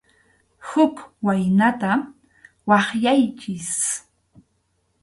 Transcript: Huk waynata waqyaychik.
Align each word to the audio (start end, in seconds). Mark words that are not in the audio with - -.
Huk 0.69 0.97
waynata 1.25 1.91
waqyaychik. 2.69 3.67